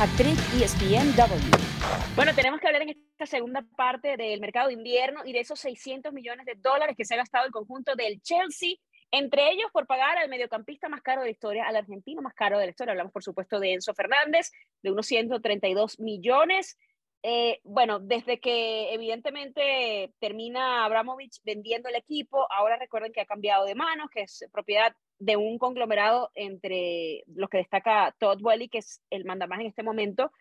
[0.00, 2.16] Actriz ESPNW.
[2.16, 5.60] Bueno, tenemos que hablar en esta segunda parte del mercado de invierno y de esos
[5.60, 8.76] 600 millones de dólares que se ha gastado el conjunto del Chelsea,
[9.10, 12.58] entre ellos por pagar al mediocampista más caro de la historia, al argentino más caro
[12.58, 12.92] de la historia.
[12.92, 14.50] Hablamos, por supuesto, de Enzo Fernández,
[14.82, 16.78] de unos 132 millones.
[17.22, 23.66] Eh, bueno, desde que evidentemente termina Abramovich vendiendo el equipo, ahora recuerden que ha cambiado
[23.66, 28.78] de manos, que es propiedad de un conglomerado entre los que destaca Todd Welly, que
[28.78, 30.32] es el mandamás en este momento.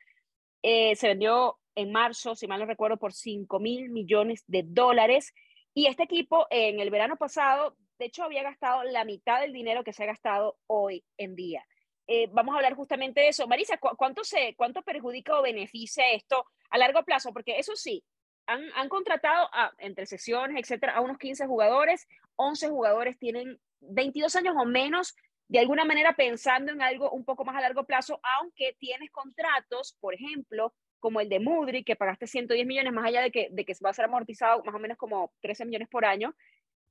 [0.64, 5.34] Eh, se vendió en marzo, si mal no recuerdo, por 5 mil millones de dólares.
[5.74, 9.84] Y este equipo en el verano pasado, de hecho, había gastado la mitad del dinero
[9.84, 11.66] que se ha gastado hoy en día.
[12.08, 13.48] Eh, vamos a hablar justamente de eso.
[13.48, 17.34] Marisa, ¿cuánto, se, ¿cuánto perjudica o beneficia esto a largo plazo?
[17.34, 18.04] Porque eso sí,
[18.46, 22.08] han, han contratado entre sesiones, etcétera, a unos 15 jugadores.
[22.36, 25.16] 11 jugadores tienen 22 años o menos,
[25.48, 29.98] de alguna manera pensando en algo un poco más a largo plazo, aunque tienes contratos,
[30.00, 33.66] por ejemplo, como el de Mudri, que pagaste 110 millones, más allá de que, de
[33.66, 36.36] que va a ser amortizado más o menos como 13 millones por año,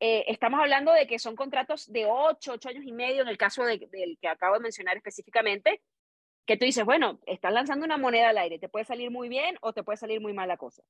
[0.00, 3.36] eh, estamos hablando de que son contratos de 8, 8 años y medio, en el
[3.36, 5.82] caso del que acabo de mencionar específicamente,
[6.48, 9.56] que tú dices, bueno, estás lanzando una moneda al aire, te puede salir muy bien
[9.60, 10.82] o te puede salir muy mal la cosa.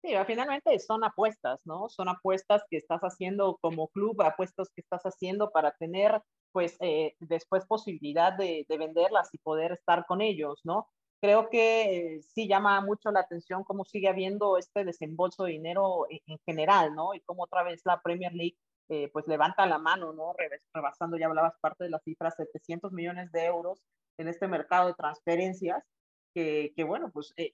[0.00, 1.88] Sí, finalmente son apuestas, ¿no?
[1.88, 6.22] Son apuestas que estás haciendo como club, apuestas que estás haciendo para tener,
[6.52, 10.88] pues, eh, después posibilidad de, venderlas y poder estar con ellos, ¿no?
[11.20, 16.38] Creo que sí llama mucho la atención cómo sigue habiendo este desembolso de dinero en,
[16.46, 17.14] general, ¿no?
[17.14, 18.56] Y cómo otra vez la Premier League,
[18.88, 20.34] eh, pues, levanta la mano, ¿no?
[20.74, 23.82] Rebasando, ya hablabas parte de las cifras, 700 millones de euros
[24.18, 25.82] en este mercado de transferencias
[26.34, 27.52] que, bueno, pues eh,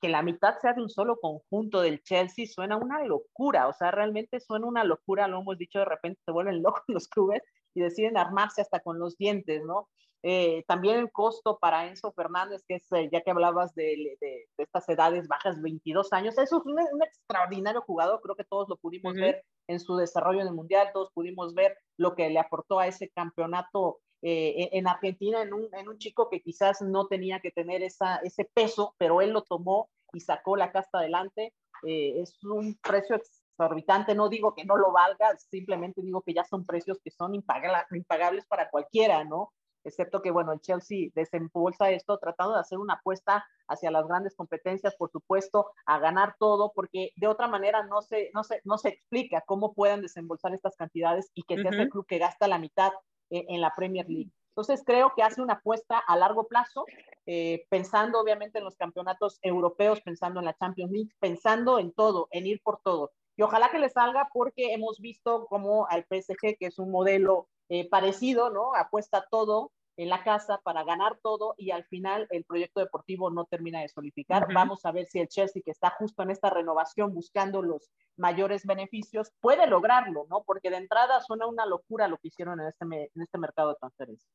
[0.00, 3.90] que la mitad sea de un solo conjunto del Chelsea suena una locura, o sea,
[3.90, 7.42] realmente suena una locura, lo hemos dicho, de repente se vuelven locos los clubes
[7.74, 9.88] y deciden armarse hasta con los dientes, ¿no?
[10.22, 14.48] Eh, también el costo para Enzo Fernández, que es, eh, ya que hablabas de, de,
[14.58, 19.14] estas edades bajas, 22 años, eso es un, extraordinario jugador, creo que todos lo pudimos
[19.14, 22.86] ver en su desarrollo en el Mundial, todos pudimos ver lo que le aportó a
[22.86, 27.50] ese campeonato eh, en Argentina en un, en un, chico que quizás no tenía que
[27.50, 31.54] tener esa, ese peso, pero él lo tomó y sacó la casta adelante.
[31.84, 36.44] Eh, es un precio exorbitante, no digo que no lo valga, simplemente digo que ya
[36.44, 39.52] son precios que son impagables para cualquiera, ¿no?
[39.84, 44.34] Excepto que, bueno, el Chelsea desembolsa esto tratando de hacer una apuesta hacia las grandes
[44.36, 48.78] competencias, por supuesto, a ganar todo, porque de otra manera no se, no se, no
[48.78, 52.58] se explica cómo puedan desembolsar estas cantidades y que sea el club que gasta la
[52.58, 52.92] mitad
[53.30, 54.30] eh, en la Premier League.
[54.50, 56.84] Entonces creo que hace una apuesta a largo plazo,
[57.24, 62.28] eh, pensando obviamente en los campeonatos europeos, pensando en la Champions League, pensando en todo,
[62.32, 63.12] en ir por todo.
[63.36, 67.48] Y ojalá que le salga porque hemos visto como al PSG, que es un modelo
[67.70, 68.74] eh, parecido, ¿no?
[68.74, 73.44] Apuesta todo en la casa para ganar todo y al final el proyecto deportivo no
[73.44, 74.52] termina de solidificar.
[74.52, 78.66] Vamos a ver si el Chelsea, que está justo en esta renovación buscando los mayores
[78.66, 80.42] beneficios, puede lograrlo, ¿no?
[80.42, 83.76] Porque de entrada suena una locura lo que hicieron en este, en este mercado de
[83.76, 84.28] transferencia.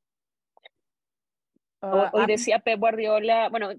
[1.82, 3.70] Ah, hoy decía Pep Guardiola, bueno,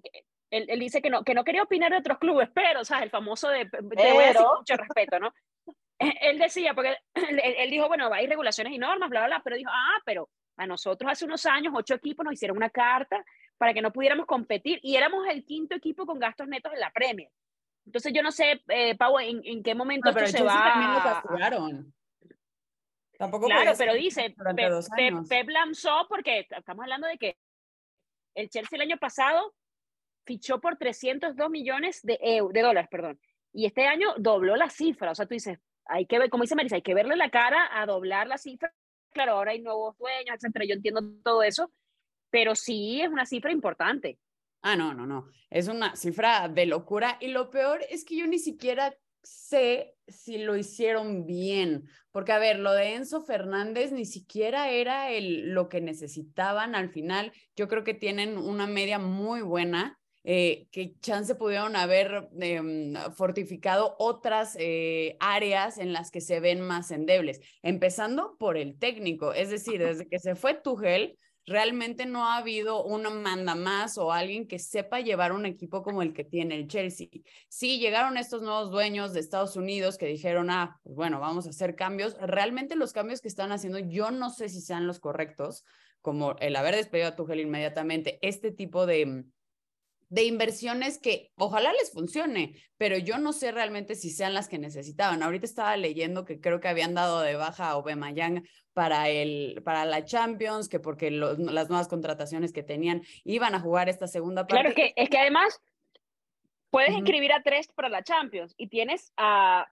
[0.50, 3.10] él, dice que no, que no quería opinar de otros clubes, pero, o sea, el
[3.10, 5.32] famoso de, te voy a decir mucho respeto, ¿no?
[5.98, 9.56] Él decía, porque él, él, dijo, bueno, hay regulaciones y normas, bla, bla, bla, pero
[9.56, 13.24] dijo, ah, pero a nosotros hace unos años, ocho equipos nos hicieron una carta
[13.58, 16.90] para que no pudiéramos competir y éramos el quinto equipo con gastos netos en la
[16.90, 17.30] Premier.
[17.84, 20.72] Entonces yo no sé, eh, Pau, en, en, qué momento pero se va...
[20.72, 21.94] también lo castigaron.
[23.18, 24.34] Tampoco claro, pero dice,
[25.28, 27.38] Pep, lanzó porque estamos hablando de que
[28.34, 29.54] el Chelsea el año pasado
[30.26, 33.18] fichó por 302 millones de, de dólares, perdón,
[33.54, 35.12] y este año dobló la cifra.
[35.12, 37.68] O sea, tú dices, hay que ver, como dice Marisa, hay que verle la cara
[37.72, 38.72] a doblar la cifra
[39.16, 41.72] claro, ahora hay nuevos dueños, etcétera, yo entiendo todo eso,
[42.30, 44.18] pero sí es una cifra importante.
[44.60, 48.26] Ah, no, no, no, es una cifra de locura y lo peor es que yo
[48.26, 54.04] ni siquiera sé si lo hicieron bien, porque a ver, lo de Enzo Fernández ni
[54.04, 59.40] siquiera era el, lo que necesitaban al final, yo creo que tienen una media muy
[59.40, 66.40] buena, eh, que chance pudieron haber em, fortificado otras eh, áreas en las que se
[66.40, 72.06] ven más endebles, empezando por el técnico, es decir, desde que se fue Tuchel, realmente
[72.06, 76.12] no ha habido una manda más o alguien que sepa llevar un equipo como el
[76.12, 77.06] que tiene el Chelsea.
[77.48, 81.50] Sí, llegaron estos nuevos dueños de Estados Unidos que dijeron, ah, pues bueno, vamos a
[81.50, 82.16] hacer cambios.
[82.20, 85.64] Realmente los cambios que están haciendo, yo no sé si sean los correctos,
[86.02, 89.26] como el haber despedido a Tuchel inmediatamente, este tipo de
[90.08, 94.58] de inversiones que ojalá les funcione, pero yo no sé realmente si sean las que
[94.58, 95.22] necesitaban.
[95.22, 99.84] Ahorita estaba leyendo que creo que habían dado de baja a Aubameyang para el para
[99.84, 101.38] la Champions, que porque las
[101.68, 104.62] nuevas contrataciones que tenían iban a jugar esta segunda parte.
[104.62, 105.60] Claro, que, es que además
[106.70, 109.66] puedes inscribir a tres para la Champions y tienes a,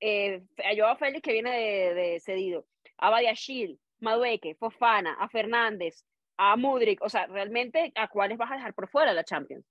[0.00, 6.04] eh, a Joao Félix que viene de, cedido, a Badiashil, Madueque, Fofana, a Fernández,
[6.38, 9.66] a Mudrik, o sea, realmente a cuáles vas a dejar por fuera la Champions.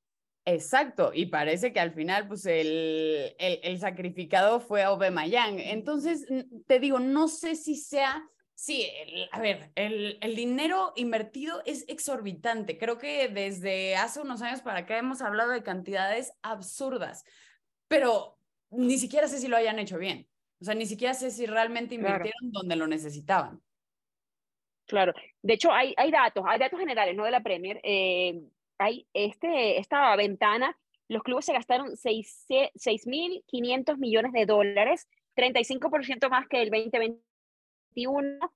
[0.45, 5.59] Exacto, y parece que al final, pues el, el, el sacrificado fue Aubameyang.
[5.59, 6.25] Entonces,
[6.67, 8.23] te digo, no sé si sea,
[8.55, 8.89] sí,
[9.33, 12.77] a ver, el, el dinero invertido es exorbitante.
[12.77, 17.25] Creo que desde hace unos años para acá hemos hablado de cantidades absurdas,
[17.89, 20.29] pero ni siquiera sé si lo hayan hecho bien.
[20.61, 23.61] O sea, ni siquiera sé si realmente invirtieron donde lo necesitaban.
[24.87, 27.79] Claro, de hecho hay, hay datos, hay datos generales, no de la Premier.
[27.83, 28.41] Eh,
[28.79, 30.77] hay este, esta ventana,
[31.09, 38.51] los clubes se gastaron 6.500 millones de dólares, 35% más que el 2021.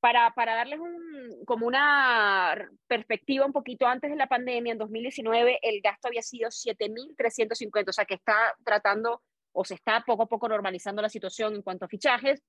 [0.00, 5.58] Para, para darles un, como una perspectiva un poquito antes de la pandemia, en 2019
[5.60, 9.20] el gasto había sido 7.350, o sea que está tratando
[9.52, 12.42] o se está poco a poco normalizando la situación en cuanto a fichajes.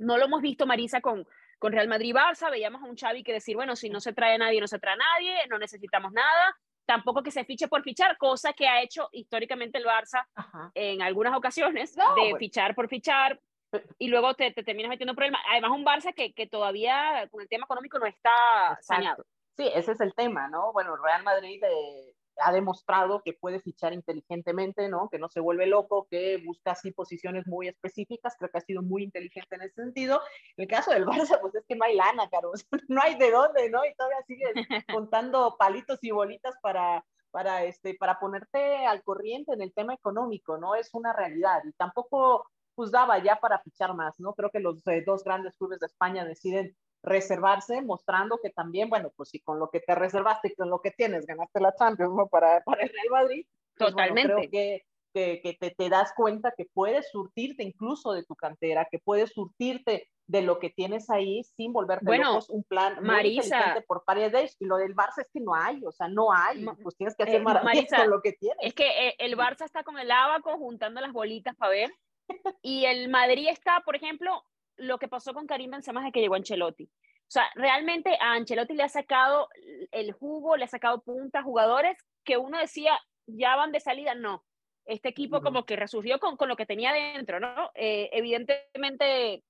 [0.00, 1.24] No lo hemos visto, Marisa, con,
[1.64, 4.60] con Real Madrid-Barça, veíamos a un Xavi que decir, bueno, si no se trae nadie,
[4.60, 8.68] no se trae nadie, no necesitamos nada, tampoco que se fiche por fichar, cosa que
[8.68, 10.26] ha hecho históricamente el Barça
[10.74, 13.40] en algunas ocasiones, de fichar por fichar,
[13.98, 15.40] y luego te, te terminas metiendo problemas.
[15.50, 19.24] Además, un Barça que, que, todavía con el tema económico no está saneado.
[19.56, 20.70] Sí, ese es el tema, ¿no?
[20.74, 25.08] Bueno, Real Madrid eh, ha demostrado que puede fichar inteligentemente, ¿no?
[25.10, 28.82] Que no se vuelve loco, que busca así posiciones muy específicas, creo que ha sido
[28.82, 30.20] muy inteligente en ese sentido.
[30.56, 32.52] En el caso del Barça, pues es que no hay lana, caro,
[32.88, 33.84] no hay de dónde, ¿no?
[33.84, 34.52] Y todavía sigues
[34.88, 40.58] contando palitos y bolitas para, para, este, para ponerte al corriente en el tema económico,
[40.58, 40.74] ¿no?
[40.74, 44.34] Es una realidad y tampoco pues daba ya para fichar más, ¿no?
[44.34, 49.12] Creo que los eh, dos grandes clubes de España deciden reservarse, mostrando que también, bueno,
[49.14, 52.14] pues si con lo que te reservaste y con lo que tienes ganaste la Champions
[52.14, 52.26] ¿no?
[52.28, 54.34] para, para el Real Madrid, pues, totalmente.
[54.34, 58.88] creo que, que, que te, te, das cuenta que puedes surtirte incluso de tu cantera,
[58.90, 63.84] que puedes surtirte de lo que tienes ahí sin volverte bueno, locos, un plan Marisa,
[63.86, 66.96] por Paredes y lo del Barça es que no hay, o sea, no hay, pues
[66.96, 68.58] tienes que hacer eh, Marisa, con lo que tienes.
[68.62, 71.94] Es que eh, el Barça está con el abaco juntando las bolitas para ver
[72.62, 74.42] y el Madrid está, por ejemplo,
[74.76, 76.84] lo que pasó con Karim Benzema es que llegó Ancelotti.
[76.84, 79.48] O sea, realmente a Ancelotti le ha sacado
[79.90, 84.14] el jugo, le ha sacado punta a jugadores que uno decía ya van de salida.
[84.14, 84.44] No,
[84.84, 87.70] este equipo como que resurgió con, con lo que tenía dentro, ¿no?
[87.74, 89.42] Eh, evidentemente,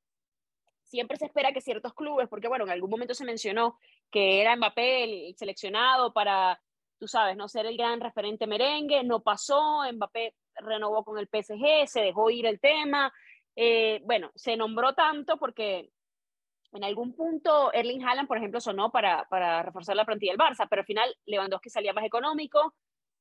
[0.82, 3.78] siempre se espera que ciertos clubes, porque bueno, en algún momento se mencionó
[4.10, 6.60] que era Mbappé el seleccionado para,
[6.98, 11.88] tú sabes, no ser el gran referente merengue, no pasó, Mbappé renovó con el PSG,
[11.88, 13.12] se dejó ir el tema,
[13.56, 15.90] eh, bueno, se nombró tanto porque
[16.72, 20.66] en algún punto Erling Haaland, por ejemplo, sonó para, para reforzar la plantilla del Barça,
[20.68, 22.74] pero al final Lewandowski salía más económico,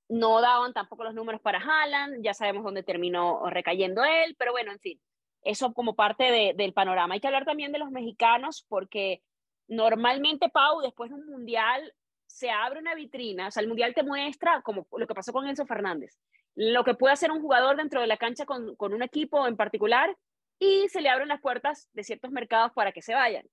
[0.09, 4.71] no daban tampoco los números para Haaland, ya sabemos dónde terminó recayendo él, pero bueno,
[4.71, 4.99] en fin,
[5.43, 7.13] eso como parte de, del panorama.
[7.13, 9.21] Hay que hablar también de los mexicanos porque
[9.67, 11.93] normalmente, Pau, después de un mundial
[12.25, 15.47] se abre una vitrina, o sea, el mundial te muestra como lo que pasó con
[15.47, 16.17] Enzo Fernández,
[16.55, 19.57] lo que puede hacer un jugador dentro de la cancha con, con un equipo en
[19.57, 20.15] particular
[20.59, 23.45] y se le abren las puertas de ciertos mercados para que se vayan.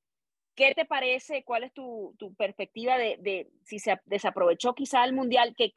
[0.54, 1.44] ¿Qué te parece?
[1.44, 5.72] ¿Cuál es tu, tu perspectiva de, de, si se desaprovechó quizá el Mundial, que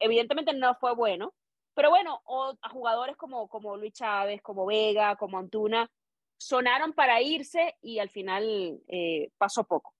[0.00, 1.34] evidentemente no fue bueno,
[1.74, 5.90] pero bueno, o a jugadores como, como Luis Chávez, como Vega, como Antuna,
[6.36, 9.93] sonaron para irse y al final eh, pasó poco.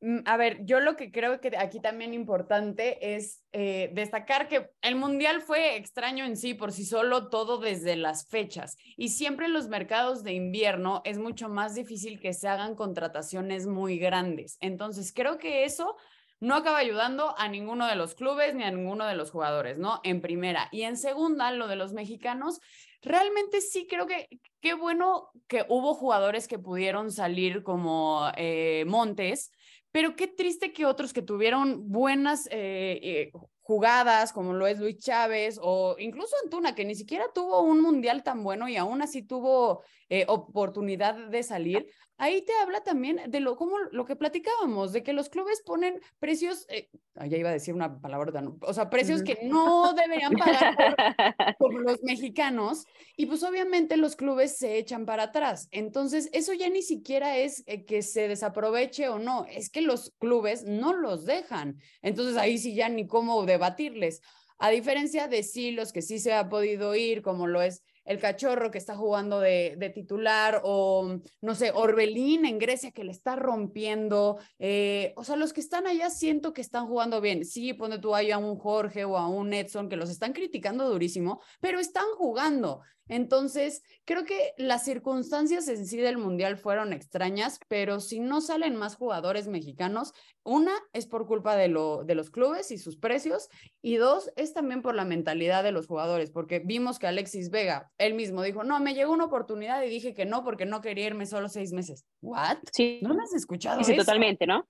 [0.00, 4.70] Mm, a ver, yo lo que creo que aquí también importante es eh, destacar que
[4.80, 9.46] el Mundial fue extraño en sí por sí solo todo desde las fechas y siempre
[9.46, 14.56] en los mercados de invierno es mucho más difícil que se hagan contrataciones muy grandes.
[14.60, 15.96] Entonces, creo que eso
[16.40, 20.00] no acaba ayudando a ninguno de los clubes ni a ninguno de los jugadores, ¿no?
[20.04, 20.68] En primera.
[20.70, 22.60] Y en segunda, lo de los mexicanos,
[23.02, 24.28] realmente sí creo que
[24.60, 29.50] qué bueno que hubo jugadores que pudieron salir como eh, Montes
[29.92, 34.98] pero qué triste que otros que tuvieron buenas eh, eh, jugadas como lo es Luis
[34.98, 39.22] Chávez o incluso Antuna, que ni siquiera tuvo un mundial tan bueno y aún así
[39.22, 41.86] tuvo eh, oportunidad de salir,
[42.18, 46.00] ahí te habla también de lo, como lo que platicábamos, de que los clubes ponen
[46.18, 50.76] precios, eh, ya iba a decir una palabra, o sea, precios que no deberían pagar
[51.58, 52.84] por, los mexicanos
[53.16, 55.68] y pues obviamente los clubes se echan para atrás.
[55.70, 60.12] Entonces, eso ya ni siquiera es eh, que se desaproveche o no, es que los
[60.18, 61.78] clubes no los dejan.
[62.02, 64.20] Entonces, ahí sí ya ni cómo debatirles.
[64.58, 68.18] A diferencia de sí, los que sí se ha podido ir, como lo es el
[68.18, 73.36] cachorro que está jugando de, titular, o no sé, Orbelín en Grecia que le está
[73.36, 74.38] rompiendo.
[74.58, 77.44] Eh, o sea, los que están allá siento que están jugando bien.
[77.44, 80.88] Sí, pone tú ahí a un Jorge o a un Edson que los están criticando
[80.88, 82.80] durísimo, pero están jugando.
[83.08, 88.76] Entonces, creo que las circunstancias en sí del Mundial fueron extrañas, pero si no salen
[88.76, 90.12] más jugadores mexicanos,
[90.44, 93.48] una es por culpa de, lo, de los clubes y sus precios,
[93.82, 97.90] y dos es también por la mentalidad de los jugadores, porque vimos que Alexis Vega,
[97.98, 101.06] él mismo dijo, no, me llegó una oportunidad y dije que no porque no quería
[101.06, 102.06] irme solo seis meses.
[102.20, 102.58] ¿What?
[102.72, 103.00] Sí.
[103.02, 103.82] ¿No me has escuchado?
[103.84, 104.66] Sí, totalmente, ¿no?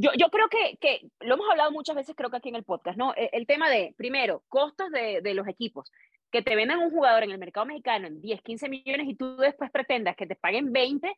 [0.00, 2.62] Yo, yo creo que, que, lo hemos hablado muchas veces, creo que aquí en el
[2.62, 3.14] podcast, ¿no?
[3.14, 5.90] El, el tema de, primero, costos de, de, los equipos
[6.30, 9.36] que te venden un jugador en el mercado mexicano en 10, 15 millones y tú
[9.36, 11.14] después pretendas que te paguen 20,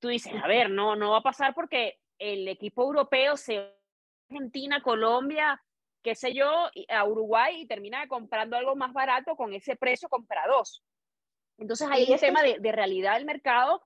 [0.00, 3.76] tú dices, a ver, no, no va a pasar porque el equipo europeo se
[4.28, 5.62] Argentina, Colombia,
[6.02, 10.46] qué sé yo, a Uruguay y termina comprando algo más barato con ese precio, compra
[10.48, 10.82] dos.
[11.58, 13.82] Entonces ahí hay un tema de, de, realidad del mercado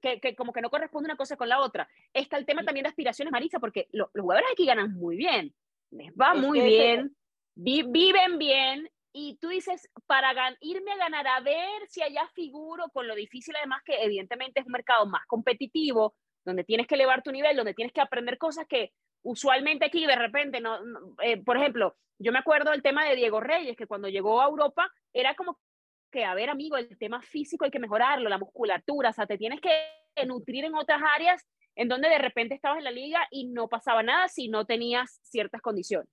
[0.00, 1.88] que, que, como que no corresponde una cosa con la otra.
[2.12, 5.54] Está el tema también de aspiraciones, Marisa, porque lo, los jugadores aquí ganan muy bien,
[5.90, 7.16] les va muy bien,
[7.54, 12.86] vi, viven bien, y tú dices, para irme a ganar, a ver si allá figuro,
[12.92, 17.22] con lo difícil además que evidentemente es un mercado más competitivo, donde tienes que elevar
[17.22, 20.80] tu nivel, donde tienes que aprender cosas que usualmente aquí de repente, no,
[21.22, 24.46] eh, por ejemplo, yo me acuerdo del tema de Diego Reyes, que cuando llegó a
[24.46, 25.60] Europa era como
[26.10, 29.38] que, a ver, amigo, el tema físico hay que mejorarlo, la musculatura, o sea, te
[29.38, 29.70] tienes que
[30.26, 31.46] nutrir en otras áreas
[31.76, 35.20] en donde de repente estabas en la liga y no pasaba nada si no tenías
[35.22, 36.08] ciertas condiciones.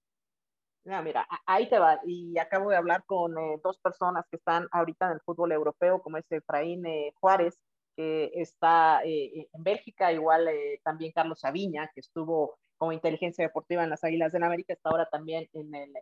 [0.87, 1.99] Ah, mira, ahí te va.
[2.05, 6.01] Y acabo de hablar con eh, dos personas que están ahorita en el fútbol europeo,
[6.01, 7.59] como es Efraín eh, Juárez,
[7.95, 10.49] que está eh, en Bélgica, igual
[10.83, 15.07] también Carlos Sabiña, que estuvo como inteligencia deportiva en las Águilas del América, está ahora
[15.11, 15.93] también en, el,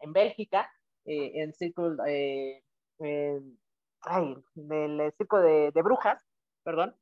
[0.00, 0.72] en Bélgica,
[1.04, 2.64] en Círculo, ay,
[5.16, 6.20] Circo de, de Brujas,
[6.64, 6.96] perdón.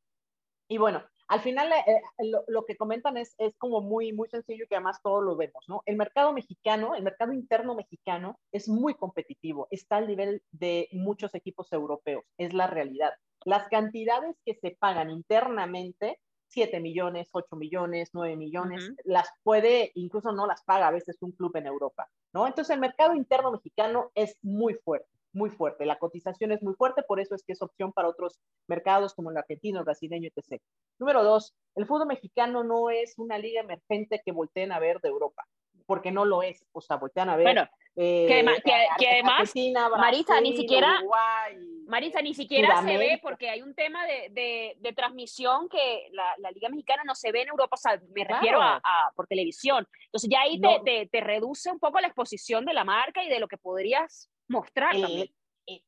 [0.69, 4.29] Y bueno, al final eh, eh, lo, lo, que comentan es, es como muy, muy
[4.29, 5.83] sencillo que además todos lo vemos, ¿no?
[5.87, 11.35] El mercado mexicano, el mercado interno mexicano es muy competitivo, está al nivel de muchos
[11.35, 13.13] equipos europeos, es la realidad.
[13.45, 18.97] Las cantidades que se pagan internamente, 7 millones, 8 millones, 9 millones, uh -huh.
[19.05, 22.47] las puede, incluso no las paga a veces un club en Europa, ¿no?
[22.47, 25.85] Entonces el mercado interno mexicano es muy fuerte muy fuerte.
[25.85, 29.31] La cotización es muy fuerte, por eso es que es opción para otros mercados como
[29.31, 30.63] el argentino, el brasileño, etc.
[30.99, 35.09] Número dos, el fútbol mexicano no es una liga emergente que volteen a ver de
[35.09, 35.45] Europa,
[35.87, 36.65] porque no lo es.
[36.73, 37.45] O sea, voltean a ver.
[37.45, 42.99] Bueno, eh, que, que, que, además, Brasil, Marisa, ni siquiera, Uruguay, Marisa, ni siquiera se
[42.99, 47.15] ve, porque hay un tema de, de, de transmisión que la, la, Liga Mexicana no
[47.15, 48.41] se ve en Europa, o sea, me claro.
[48.41, 49.87] refiero a, a, por televisión.
[50.07, 50.83] Entonces, ya ahí no.
[50.83, 53.59] te, te, te reduce un poco la exposición de la marca y de lo que
[53.59, 55.35] podrías mostrar el,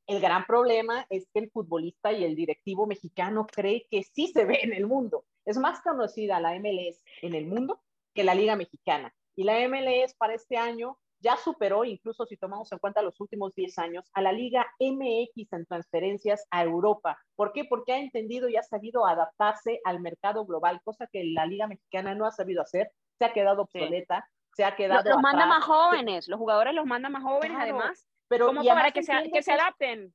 [0.06, 4.44] el, gran problema es que el futbolista y el directivo mexicano cree que sí se
[4.44, 5.24] ve en el mundo.
[5.44, 7.80] Es más conocida la MLS en el mundo
[8.14, 9.14] que la Liga Mexicana.
[9.36, 13.54] Y la MLS para este año ya superó, incluso si tomamos en cuenta los últimos
[13.54, 17.18] 10 años, a la Liga MX en transferencias a Europa.
[17.34, 17.64] ¿Por qué?
[17.64, 22.14] Porque ha entendido y ha sabido adaptarse al mercado global, cosa que la Liga Mexicana
[22.14, 24.52] no ha sabido hacer, se ha quedado obsoleta, sí.
[24.56, 25.04] se ha quedado...
[25.04, 27.62] Los, los manda más jóvenes, los jugadores los mandan más jóvenes claro.
[27.62, 30.14] además pero ¿Cómo para que se, que se adapten?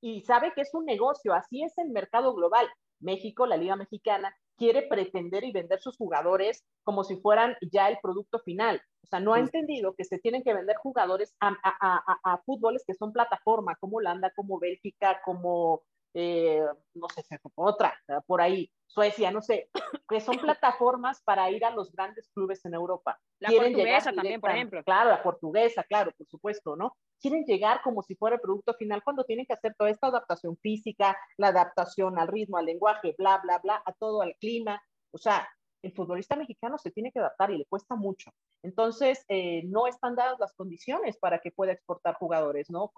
[0.00, 2.68] Y sabe que es un negocio, así es el mercado global.
[3.00, 7.98] México, la Liga Mexicana, quiere pretender y vender sus jugadores como si fueran ya el
[8.02, 8.80] producto final.
[9.02, 12.38] O sea, no ha entendido que se tienen que vender jugadores a, a, a, a
[12.38, 15.82] fútboles que son plataforma, como Holanda, como Bélgica, como,
[16.18, 16.62] eh,
[16.94, 17.22] no sé,
[17.56, 17.94] otra,
[18.26, 19.68] por ahí, Suecia, no sé,
[20.08, 23.20] que son plataformas para ir a los grandes clubes en Europa.
[23.38, 24.82] La Quieren portuguesa también, por ejemplo.
[24.82, 26.96] Claro, la portuguesa, claro, por supuesto, ¿no?
[27.20, 30.56] Quieren llegar como si fuera el producto final cuando tienen que hacer toda esta adaptación
[30.56, 34.82] física, la adaptación al ritmo, al lenguaje, bla, bla, bla, a todo, al clima.
[35.10, 35.46] O sea,
[35.82, 38.30] el futbolista mexicano se tiene que adaptar y le cuesta mucho.
[38.62, 42.92] Entonces, eh, no están dadas las condiciones para que pueda exportar jugadores, ¿no?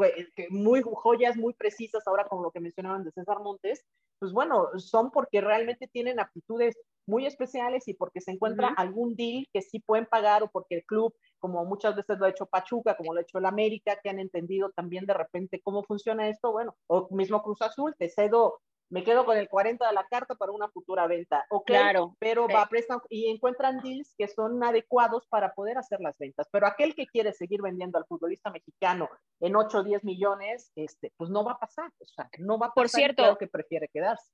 [0.51, 3.85] Muy joyas muy precisas, ahora con lo que mencionaban de César Montes,
[4.19, 6.77] pues bueno, son porque realmente tienen aptitudes
[7.07, 10.85] muy especiales y porque se encuentra algún deal que sí pueden pagar o porque el
[10.85, 14.11] club, como muchas veces lo ha hecho Pachuca, como lo ha hecho el América, que
[14.11, 18.61] han entendido también de repente cómo funciona esto, bueno, o mismo Cruz Azul, te cedo
[18.91, 21.45] me quedo con el 40 de la carta para una futura venta.
[21.51, 26.01] Ok, claro, pero va a prestar y encuentran deals que son adecuados para poder hacer
[26.01, 26.49] las ventas.
[26.51, 29.09] Pero aquel que quiere seguir vendiendo al futbolista mexicano
[29.41, 31.91] en 8 o 10 millones, este, pues no va a pasar.
[32.01, 32.75] O sea, no va a pasar.
[32.75, 34.31] Por cierto, que prefiere quedarse.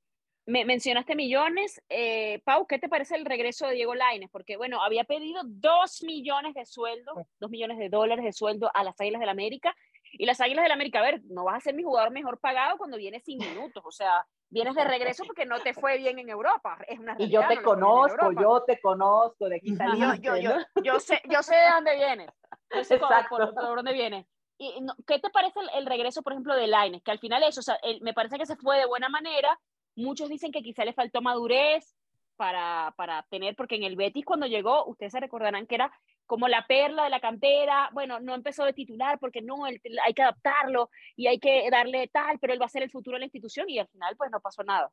[0.47, 1.81] Me mencionaste millones.
[1.89, 4.29] Eh, Pau, ¿qué te parece el regreso de Diego Laines?
[4.29, 8.83] Porque, bueno, había pedido 2 millones de sueldo, 2 millones de dólares de sueldo a
[8.83, 9.75] las Águilas del América.
[10.17, 12.77] Y las Águilas del América, a ver, no vas a ser mi jugador mejor pagado
[12.77, 13.83] cuando vienes sin minutos.
[13.85, 16.77] O sea, vienes de regreso porque no te fue bien en Europa.
[16.87, 20.51] Es una y yo te conozco, yo te conozco, de aquí saliste, yo, yo,
[20.83, 22.29] yo, sé, yo sé de dónde vienes.
[22.73, 23.37] Yo sé Exacto.
[23.53, 24.25] Por, dónde vienes.
[24.57, 24.73] Y,
[25.05, 27.03] ¿Qué te parece el, regreso, por ejemplo, de Laines?
[27.03, 29.59] Que al final eso, o sea, me parece que se fue de buena manera.
[29.97, 31.95] Muchos dicen que quizá le faltó madurez
[32.35, 35.91] para, para tener, porque en el Betis cuando llegó, ustedes se recordarán que era
[36.25, 40.21] como la perla de la cantera, bueno, no empezó de titular porque no, hay que
[40.21, 43.25] adaptarlo y hay que darle tal, pero él va a ser el futuro de la
[43.25, 44.89] institución y al final pues no pasó nada.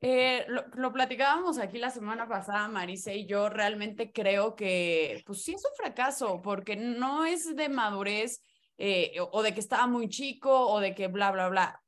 [0.00, 5.54] Eh, lo, platicábamos aquí la semana pasada, Marisa y yo realmente creo que pues sí
[5.54, 8.42] es un fracaso porque no es de madurez
[8.76, 11.83] eh, o de que estaba muy chico o de que bla, bla, bla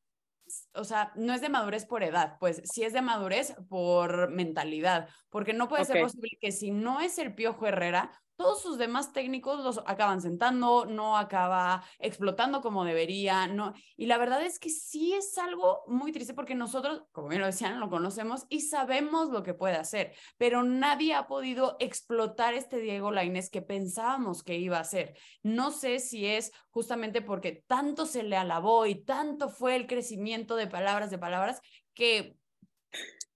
[0.75, 5.09] o sea, no es de madurez por edad, pues sí es de madurez por mentalidad,
[5.31, 9.13] porque no puede ser posible que si no es el Piojo Herrera, todos sus demás
[9.13, 13.75] técnicos los acaban sentando, no acaba explotando como debería, no.
[13.97, 17.47] Y la verdad es que sí es algo muy triste porque nosotros, como bien lo
[17.47, 22.79] decían, lo conocemos y sabemos lo que puede hacer, pero nadie ha podido explotar este
[22.79, 25.17] Diego Lainez que pensábamos que iba a ser.
[25.43, 30.57] No sé si es justamente porque tanto se le alabó y tanto fue el crecimiento
[30.57, 31.61] de palabras de palabras
[31.95, 32.37] que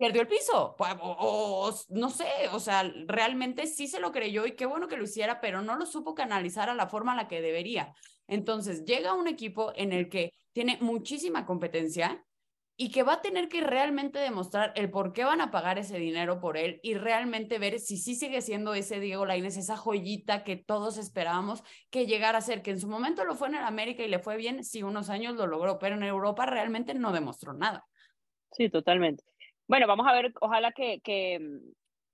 [0.01, 4.65] perdió el piso, o, no sé, o sea, realmente sí se lo creyó y qué
[4.65, 7.43] bueno que lo hiciera, pero no lo supo canalizar a la forma a la que
[7.43, 7.95] debería.
[8.27, 12.25] Entonces, llega un equipo en el que tiene muchísima competencia
[12.79, 15.99] y que va a tener que realmente demostrar el por qué van a pagar ese
[15.99, 20.45] dinero por él y realmente ver si sí sigue siendo ese Diego Lainez, esa joyita
[20.45, 23.65] que todos esperábamos que llegara a ser, que en su momento lo fue en el
[23.65, 27.13] América y le fue bien, sí, unos años lo logró, pero en Europa realmente no
[27.13, 27.85] demostró nada.
[28.53, 29.30] Sí, totalmente.
[29.71, 31.39] Bueno, vamos a ver, ojalá que, que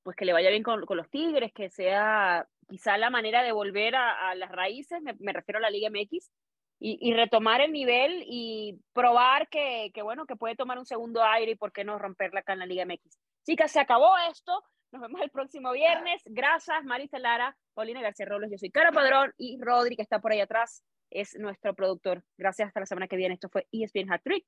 [0.02, 3.96] pues que le vaya bien con, los Tigres, que sea quizá la manera de volver
[3.96, 6.30] a, las raíces, me, refiero a la Liga MX,
[6.78, 11.24] y, y, retomar el nivel y probar que, que, bueno, que puede tomar un segundo
[11.24, 13.18] aire y por qué no romperla acá en la Liga MX.
[13.46, 14.62] Chicas, se acabó esto.
[14.92, 16.20] Nos vemos el próximo viernes.
[16.26, 18.50] Gracias, Marisa Lara, Paulina García Robles.
[18.50, 22.22] Yo soy Cara Padrón y Rodri, que está por ahí atrás, es nuestro productor.
[22.36, 22.68] Gracias.
[22.68, 23.32] Hasta la semana que viene.
[23.32, 24.44] Esto fue ESPN Hat Trick.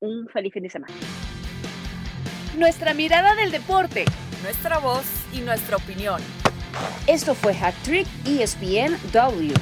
[0.00, 0.92] Un feliz fin de semana
[2.56, 4.04] nuestra mirada del deporte,
[4.42, 6.20] nuestra voz y nuestra opinión.
[7.06, 9.54] Esto fue Hat Trick ESPN W.